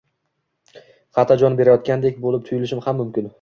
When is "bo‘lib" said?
2.25-2.49